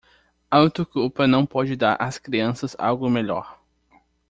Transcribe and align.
Auto-culpa 0.49 1.27
não 1.27 1.45
pode 1.45 1.75
dar 1.75 1.95
às 2.01 2.17
crianças 2.17 2.75
algo 2.79 3.07
melhor 3.07 3.59